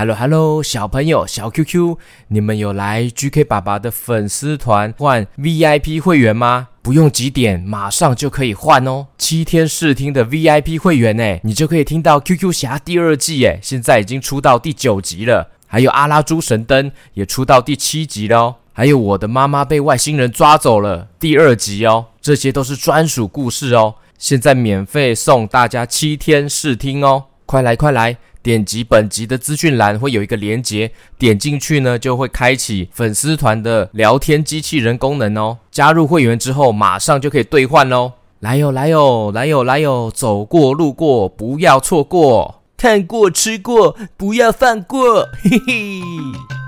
[0.00, 1.98] Hello Hello，小朋友小 QQ，
[2.28, 6.68] 你们有来 GK 爸爸的粉丝团换 VIP 会员吗？
[6.80, 9.08] 不用几点，马上就可以换哦！
[9.18, 28.16] 七天试听的 VIP 会员呢，你就可以听到 QQ 侠第二季诶，现在已经出到第九集了，还有阿拉猪神灯也出到第七集了哦，还有我的妈妈被外星人抓走了第二集哦，这些都是专属故事哦，现在免费送大家七天试听哦，快来快来！
[28.42, 35.58] 点击本集的资讯栏会有一个连接，点进去呢就会开启粉丝团的聊天机器人功能哦。
[35.70, 38.12] 加入会员之后，马上就可以兑换喽！
[38.40, 46.59] 来哟来哟来哟来哟，走过路过不要错过，看过吃过不要放过，嘿嘿。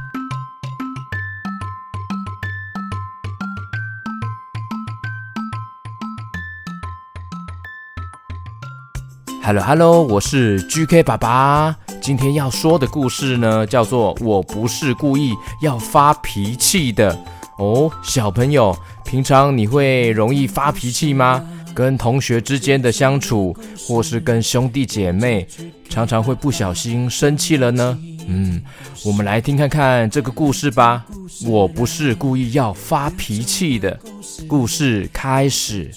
[9.52, 11.76] Hello Hello，我是 GK 爸爸。
[12.00, 17.14] 今天要说的故事呢，叫做《我不是故意要发脾气的》
[17.62, 17.92] 哦。
[18.02, 21.46] 小朋友，平常你会容易发脾气吗？
[21.74, 23.54] 跟同学之间的相处，
[23.86, 25.46] 或是跟兄弟姐妹，
[25.86, 27.98] 常常会不小心生气了呢？
[28.26, 28.62] 嗯，
[29.04, 31.04] 我们来听看看这个故事吧。
[31.44, 34.00] 我不是故意要发脾气的，
[34.48, 35.90] 故事开始。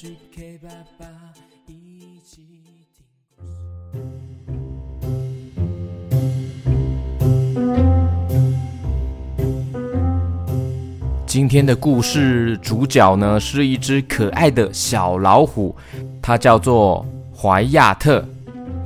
[11.36, 15.76] 今天的故事主角呢，是一只可爱的小老虎，
[16.22, 17.06] 它叫做
[17.36, 18.24] 怀亚特。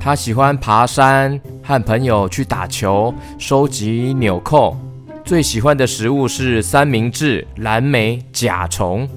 [0.00, 4.76] 它喜欢爬山，和朋友去打球，收集纽扣。
[5.24, 9.08] 最喜欢的食物是三明治、蓝莓、甲虫。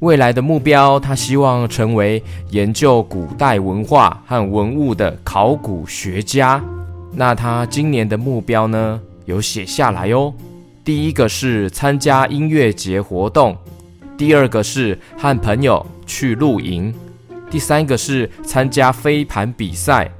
[0.00, 6.60] 未来的目标，它希望成为研究古代文化和文物的考古学家。
[7.12, 10.34] 那他今年的目标呢，有写下来哦。
[10.82, 13.56] 第一个是参加音乐节活动，
[14.16, 16.92] 第二个是和朋友去露营，
[17.50, 20.10] 第三个是参加飞盘比赛，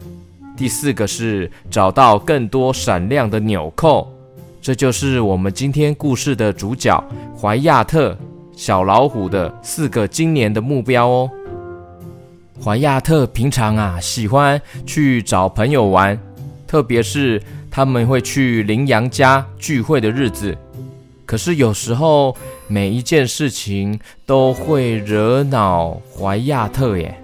[0.56, 4.12] 第四个是找到更多闪亮的纽扣。
[4.60, 7.02] 这就是我们今天故事的主角
[7.40, 8.16] 怀亚特
[8.54, 11.30] 小老虎的四个今年的目标哦。
[12.62, 16.20] 怀亚特平常啊喜欢去找朋友玩，
[16.66, 17.42] 特别是。
[17.70, 20.56] 他们会去羚羊家聚会的日子，
[21.24, 22.36] 可是有时候
[22.66, 27.16] 每一件事情都会惹恼怀亚特耶。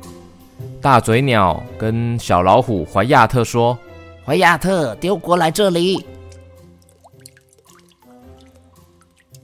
[0.81, 3.77] 大嘴鸟跟小老虎怀亚特说
[4.25, 6.07] ：“怀亚特，丢过来这里。”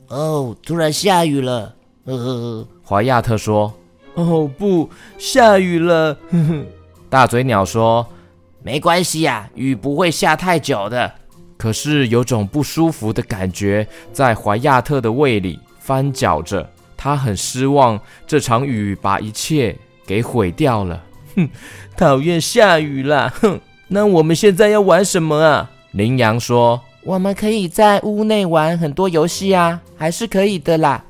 [0.06, 1.74] 哦，突然下雨了。
[2.04, 2.69] 呵呵。
[2.88, 3.72] 怀亚特说
[4.14, 4.88] ：“哦，不，
[5.19, 6.64] 下雨了。”呵呵。
[7.10, 8.06] 大嘴鸟说。
[8.62, 11.12] 没关系呀，雨不会下太久的。
[11.56, 21.03] 可是有种不舒服的感觉在怀亚特的胃里翻搅着，他很失望，这场雨把一切给毁掉了。
[21.37, 21.49] 哼，
[21.97, 23.33] 讨厌下雨啦！
[23.41, 25.71] 哼，那我们现在要玩什么啊？
[25.93, 31.05] 羚羊说：“我们可以在屋内玩很多游戏啊，还是可以的啦。”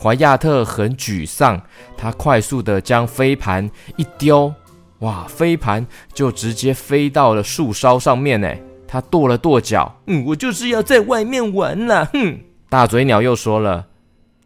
[0.00, 1.60] 怀亚特很沮丧，
[1.96, 4.52] 他快速的将飞盘一丢。
[5.00, 5.26] 哇！
[5.28, 8.52] 飞盘就直接飞到了树梢上面呢。
[8.86, 12.08] 他跺了跺脚，嗯，我就是要在外面玩啦。
[12.12, 12.38] 哼！
[12.70, 13.86] 大嘴鸟又说了，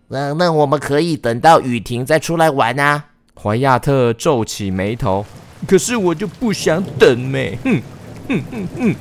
[0.09, 3.05] 那那我们可以等到雨停再出来玩啊。
[3.41, 5.25] 怀亚特皱起眉头，
[5.67, 7.57] 可是我就不想等咩。
[7.65, 7.81] 哼
[8.29, 8.95] 哼哼哼。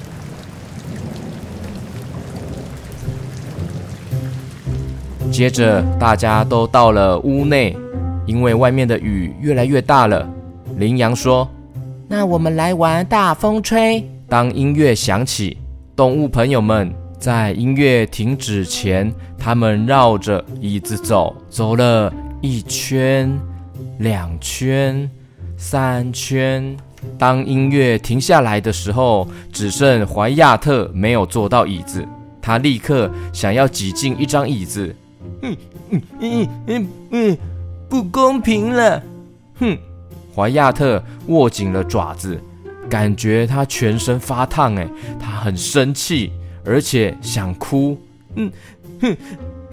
[5.31, 7.75] 接着大家都到了屋内，
[8.25, 10.29] 因为外面的雨越来越大了。
[10.77, 11.47] 羚羊说
[12.07, 15.57] ：“那我们来玩大风吹。”当音乐响起，
[15.95, 23.31] 动物朋友们在音乐停止前，他们绕着椅子走，走了一圈、
[23.99, 25.09] 两圈、
[25.57, 26.75] 三圈。
[27.17, 32.05] 当音乐停下来的时候，只剩怀亚特没有坐到椅子。
[32.41, 34.96] 他立刻想要挤进一张椅子。
[35.41, 35.57] 嗯
[35.90, 37.37] 嗯嗯嗯嗯，
[37.90, 39.03] 不公平了！
[39.59, 39.78] 哼。
[40.35, 42.39] 怀亚特握紧了爪子，
[42.89, 44.75] 感觉他全身发烫。
[44.75, 44.87] 哎，
[45.19, 46.31] 他很生气，
[46.66, 47.97] 而且想哭。
[48.35, 48.51] 嗯，
[49.01, 49.17] 哼，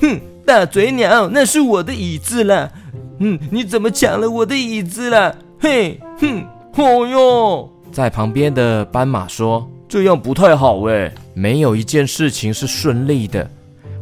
[0.00, 2.70] 哼，大嘴鸟，那是我的椅子啦。
[3.18, 5.36] 嗯，你怎么抢了我的椅子了？
[5.60, 6.44] 嘿，哼，
[6.76, 7.70] 哦哟！
[7.90, 13.48] 在旁边的斑马说：“这样不太好。”哎，没有一件事情是顺利的。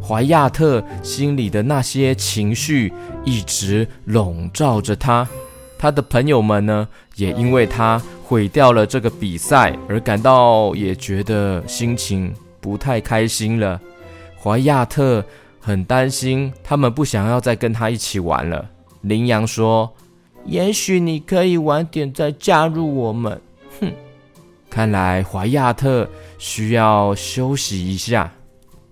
[0.02, 2.92] 怀亚特心里的那些情绪
[3.24, 5.26] 一直笼罩着他。
[5.78, 13.80] 他的朋友们呢，也因为他毁掉了这个比赛而感到也觉得心情不太开心了。
[14.42, 15.24] 怀亚特
[15.60, 18.64] 很担心他们不想要再跟他一起玩了。
[19.02, 19.92] 羚羊说
[20.46, 23.40] ：“也许你可以晚点再加入我们。”
[23.80, 23.92] 哼，
[24.70, 26.08] 看来怀亚特
[26.38, 28.32] 需要休息一下。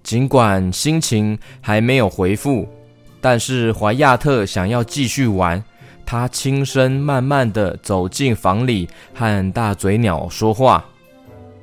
[0.02, 2.68] 尽管心情还没有恢复，
[3.22, 5.64] 但是怀亚特想要继续玩。
[6.06, 10.84] 他轻声慢慢地走进房里，和大嘴鸟说话：“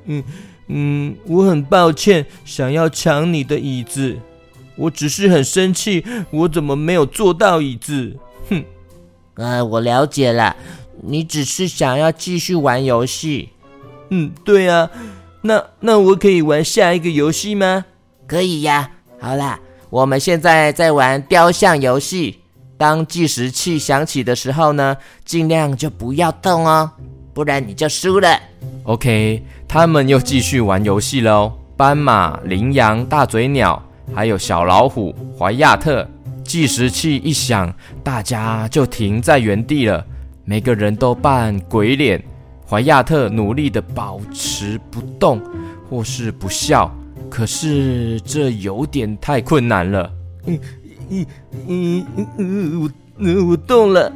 [0.06, 0.22] 嗯
[0.68, 4.18] 嗯，我很抱歉，想要抢你的椅子。
[4.76, 8.16] 我只是很生气，我怎么没有坐到椅子？
[8.48, 8.64] 哼！
[9.34, 10.56] 啊，我了解了，
[11.02, 13.50] 你只是想要继续玩游戏。
[14.10, 14.90] 嗯，对啊。
[15.42, 17.84] 那那我可以玩下一个游戏吗？”
[18.26, 18.90] 可以呀，
[19.20, 19.60] 好啦，
[19.90, 22.38] 我们现在在玩雕像游戏。
[22.82, 26.90] 当计时器响起的时候呢，尽量就不要动哦，
[27.32, 28.36] 不然你就输了。
[28.82, 31.52] OK，他们又继续玩游戏喽。
[31.76, 33.80] 斑马、羚羊、大嘴鸟，
[34.12, 36.04] 还有小老虎怀亚特。
[36.42, 40.04] 计时器一响，大家就停在原地了，
[40.44, 42.20] 每个人都扮鬼脸。
[42.68, 45.40] 怀亚特努力的保持不动，
[45.88, 46.92] 或是不笑。
[47.30, 50.12] 可是这有点太困难了。
[50.46, 50.58] 嗯
[51.12, 54.10] 嗯嗯嗯，我我动了。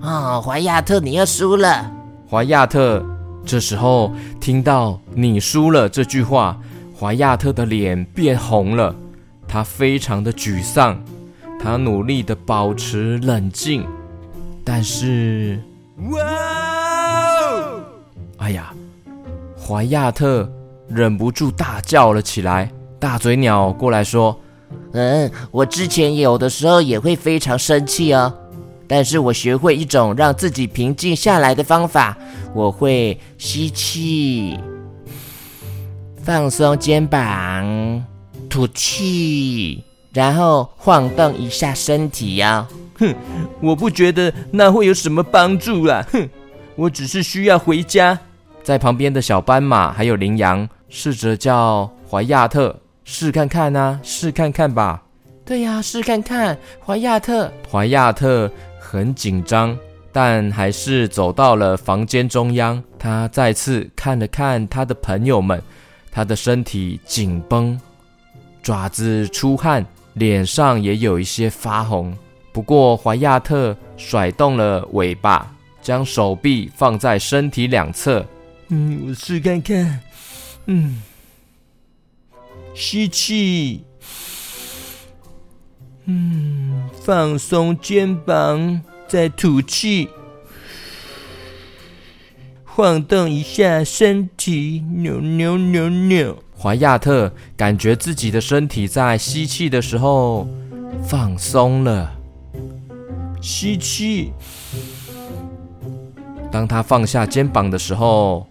[0.00, 1.90] 啊、怀亚特，你又输了。
[2.30, 3.04] 怀亚特
[3.44, 6.58] 这时候听到“你输了”这句话，
[6.98, 8.94] 怀亚特的脸变红了，
[9.46, 10.98] 他非常的沮丧。
[11.60, 13.84] 他努力的保持冷静，
[14.64, 15.60] 但是，
[16.10, 16.20] 哇
[17.42, 17.80] 哦！
[18.38, 18.72] 哎呀，
[19.60, 20.48] 怀亚特。
[20.90, 22.72] 忍不住大叫了起来。
[22.98, 24.34] 大嘴鸟过来说
[24.92, 28.32] ：“嗯，我之前有的时候也会非常生气哦，
[28.86, 32.16] 但是我学会一种让自己平静下来的方法。
[32.54, 34.58] 我会吸气，
[36.22, 38.04] 放松肩膀，
[38.48, 42.66] 吐气，然后晃动一下身体呀。
[42.98, 43.14] 哼，
[43.60, 46.04] 我不觉得那会有什么帮助啦。
[46.12, 46.28] 哼，
[46.74, 48.18] 我只是需要回家。”
[48.64, 50.68] 在旁边的小斑马还有羚羊。
[50.90, 52.74] 试着叫怀亚特
[53.10, 55.02] 试看看啊，试看看吧。
[55.42, 56.56] 对呀，试看看。
[56.84, 59.74] 怀亚特，怀亚特很紧张，
[60.12, 62.80] 但还是走到了房间中央。
[62.98, 65.60] 他再次看了看他的朋友们，
[66.10, 67.80] 他的身体紧绷，
[68.62, 72.14] 爪子出汗，脸上也有一些发红。
[72.52, 75.50] 不过怀亚特甩动了尾巴，
[75.80, 78.22] 将手臂放在身体两侧。
[78.68, 79.98] 嗯，我试看看。
[80.66, 81.02] 嗯，
[82.80, 83.82] 吸气，
[86.04, 90.08] 嗯，放松肩膀，再吐气，
[92.64, 96.40] 晃动一下身体，扭扭扭扭。
[96.56, 100.46] 怀亚特感觉自己的身体在吸气的时候
[101.02, 102.12] 放松了，
[103.42, 104.32] 吸气。
[106.52, 108.46] 当他放下肩膀的时候，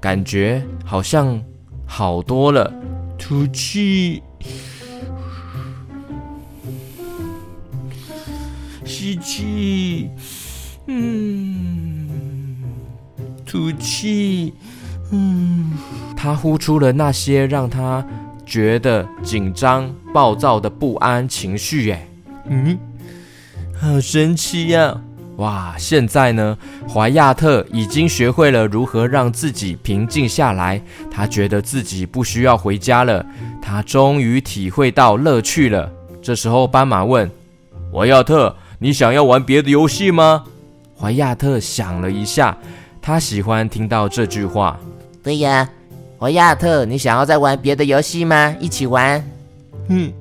[0.00, 1.40] 感觉好像。
[1.90, 2.70] 好多了，
[3.18, 4.22] 吐气，
[8.84, 10.08] 吸气，
[10.86, 12.08] 嗯，
[13.44, 14.54] 吐气，
[15.10, 15.72] 嗯。
[16.16, 18.04] 他呼出了那些让他
[18.46, 21.90] 觉得紧张、暴躁的不安情绪。
[21.90, 22.08] 哎，
[22.46, 22.78] 嗯，
[23.78, 25.00] 好神奇呀！
[25.38, 30.80] 哇，现在呢，怀亚特已经学会了如何让自己平静下来。
[31.10, 33.24] 他觉得自己不需要回家了，
[33.62, 35.88] 他终于体会到乐趣了。
[36.20, 37.30] 这时候，斑马问
[37.94, 40.44] ：“怀亚特，你想要玩别的游戏吗？”
[40.98, 42.58] 怀亚特想了一下，
[43.00, 44.76] 他喜欢听到这句话。
[45.22, 45.68] 对呀，
[46.18, 48.56] 怀亚特，你想要再玩别的游戏吗？
[48.58, 49.24] 一起玩。
[49.86, 50.12] 嗯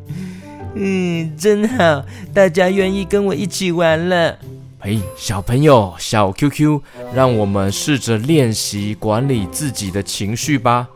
[0.75, 2.05] 嗯，真好，
[2.35, 4.37] 大家愿意跟我一起玩了。
[4.79, 6.79] 嘿，小朋友，小 QQ，
[7.11, 10.87] 让我们试着练习管理自己的情绪吧。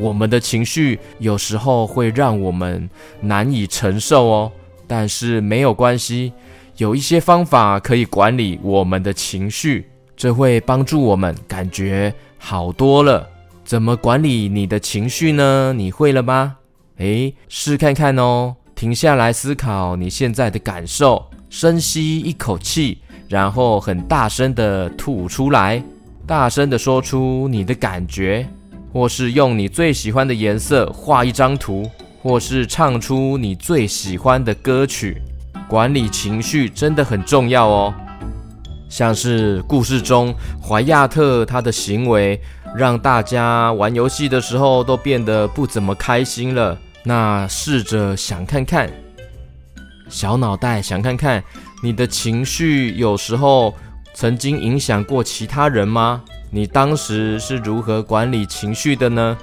[0.00, 2.90] 我们的情绪有时候会让我们
[3.20, 4.52] 难以承受哦，
[4.88, 6.32] 但是没有关系，
[6.76, 13.30] 有一些方法可以管理我们的情绪，这会帮助我们感觉好多了。
[13.64, 15.72] 怎么管理你的情绪呢？
[15.72, 16.56] 你会了吗？
[16.98, 21.24] 诶，试看看哦，停下来思考你现在的感受，
[21.56, 22.98] 深吸一口气。
[23.28, 25.82] 然后很大声地吐出来，
[26.26, 28.46] 大声地说出你的感觉，
[28.92, 31.88] 或是用你最喜欢的颜色画一张图，
[32.20, 35.22] 或是唱出你最喜欢的歌曲。
[35.68, 37.94] 管理情绪真的很重要哦。
[38.88, 42.38] 像是故事中怀亚特他的行为
[42.76, 46.76] 让大家玩游戏的时候都变得不怎么开心了。
[47.04, 48.88] 那试着想看看，
[50.14, 51.42] 小脑袋想看看，
[51.82, 53.74] 你的情绪有时候
[54.14, 56.22] 曾经影响过其他人吗？
[56.52, 59.36] 你当时是如何管理情绪的呢？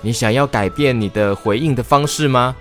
[0.00, 2.54] 你想要改变你的回应的方式吗？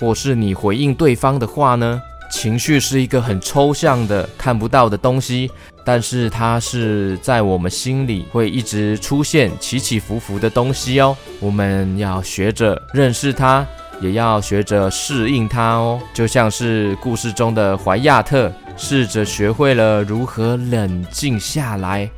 [0.00, 2.02] 或是你回应对方的话呢？
[2.28, 5.48] 情绪是一个很抽象的、看不到的东西，
[5.84, 11.16] 但是它是在我们心里会一直出现起起伏伏的东西哦。
[11.38, 13.64] 我们要学着认识它，
[14.00, 16.00] 也要学着适应它哦。
[16.12, 22.08] 就像是故事中的怀亚特，试着学会了如何冷静下来。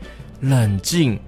[0.40, 1.18] 冷静，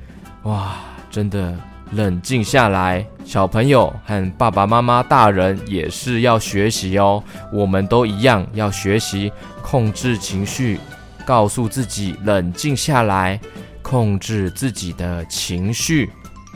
[0.45, 0.76] 哇，
[1.11, 1.55] 真的。
[1.93, 7.25] 冷静下来，小朋友和爸爸妈妈、大人也是要学习哦。
[7.50, 10.78] 我们都一样要学习控制情绪，
[11.25, 13.40] 告诉自己冷静下来，
[13.81, 16.11] 控制自己的情绪。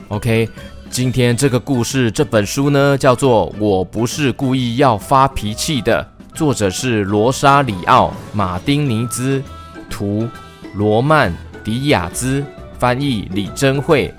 [0.09, 0.47] OK，
[0.93, 6.07] 今天这个故事这本书呢，叫做《我不是故意要发脾气的》，
[6.37, 9.43] 作者是罗莎里奥·马丁尼兹，
[9.89, 10.29] 图
[10.75, 11.33] 罗曼·
[11.65, 12.45] 迪亚兹，
[12.79, 14.15] 翻译李珍慧。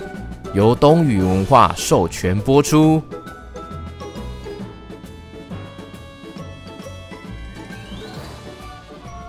[0.56, 3.00] 由东雨文化授权播出。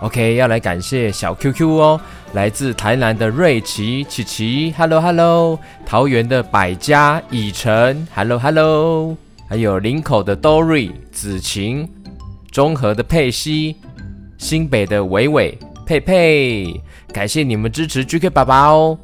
[0.00, 2.00] OK，要来感谢小 QQ 哦，
[2.34, 9.16] 来自台南的瑞奇琪琪，Hello Hello，桃园的百家以晨，Hello Hello，
[9.48, 11.88] 还有林口的 Dory 子晴，
[12.50, 13.76] 中和的佩西，
[14.36, 16.80] 新北的伟伟佩佩，
[17.12, 18.98] 感谢你们支持 GK 爸爸哦，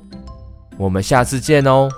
[0.76, 1.88] 我们下次见哦。